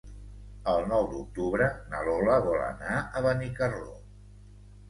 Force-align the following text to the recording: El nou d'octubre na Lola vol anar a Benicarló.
El 0.71 0.79
nou 0.91 1.03
d'octubre 1.11 1.67
na 1.91 2.01
Lola 2.07 2.39
vol 2.49 2.65
anar 2.71 2.97
a 3.21 3.23
Benicarló. 3.29 3.95